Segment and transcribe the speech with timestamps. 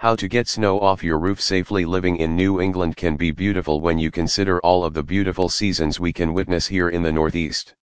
[0.00, 3.80] How to get snow off your roof safely living in New England can be beautiful
[3.80, 7.74] when you consider all of the beautiful seasons we can witness here in the Northeast.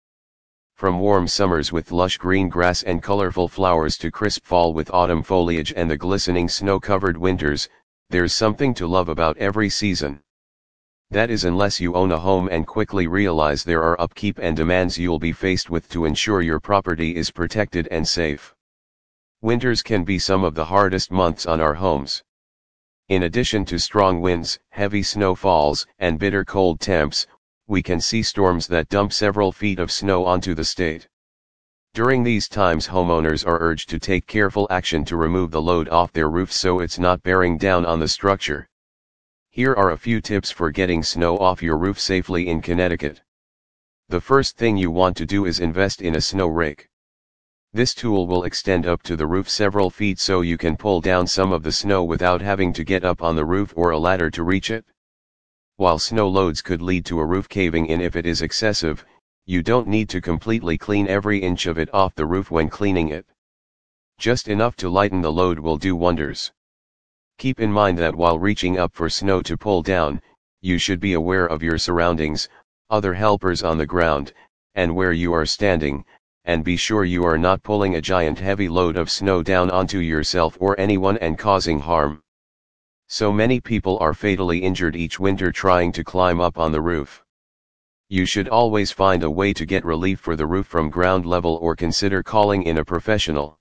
[0.77, 5.25] From warm summers with lush green grass and colorful flowers to crisp fall with autumn
[5.25, 7.69] foliage and the glistening snow-covered winters,
[8.11, 10.21] there's something to love about every season.
[11.11, 14.97] That is unless you own a home and quickly realize there are upkeep and demands
[14.97, 18.55] you'll be faced with to ensure your property is protected and safe.
[19.45, 22.23] Winters can be some of the hardest months on our homes.
[23.11, 27.27] In addition to strong winds, heavy snowfalls, and bitter cold temps,
[27.67, 31.07] we can see storms that dump several feet of snow onto the state.
[31.93, 36.11] During these times homeowners are urged to take careful action to remove the load off
[36.15, 38.67] their roofs so it's not bearing down on the structure.
[39.51, 43.21] Here are a few tips for getting snow off your roof safely in Connecticut.
[44.09, 46.89] The first thing you want to do is invest in a snow rake.
[47.75, 51.27] This tool will extend up to the roof several feet so you can pull down
[51.27, 54.31] some of the snow without having to get up on the roof or a ladder
[54.31, 54.85] to reach it.
[55.75, 59.05] While snow loads could lead to a roof caving in if it is excessive,
[59.45, 63.09] you don't need to completely clean every inch of it off the roof when cleaning
[63.09, 63.27] it.
[64.19, 66.53] Just enough to lighten the load will do wonders.
[67.39, 70.23] Keep in mind that while reaching up for snow to pull down,
[70.61, 72.49] you should be aware of your surroundings,
[72.89, 74.33] other helpers on the ground,
[74.77, 76.05] and where you are standing,
[76.45, 79.99] and be sure you are not pulling a giant heavy load of snow down onto
[79.99, 82.23] yourself or anyone and causing harm.
[83.09, 87.25] So many people are fatally injured each winter trying to climb up on the roof.
[88.09, 91.57] You should always find a way to get relief for the roof from ground level
[91.63, 93.59] or consider calling in a professional.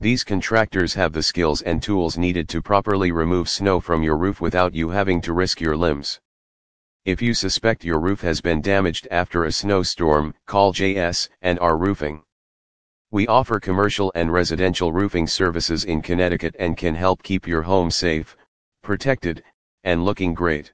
[0.00, 4.40] These contractors have the skills and tools needed to properly remove snow from your roof
[4.40, 6.20] without you having to risk your limbs.
[7.04, 11.76] If you suspect your roof has been damaged after a snowstorm, call JS and R
[11.76, 12.22] Roofing.
[13.10, 17.90] We offer commercial and residential roofing services in Connecticut and can help keep your home
[17.90, 18.36] safe,
[18.84, 19.42] protected,
[19.82, 20.72] and looking great.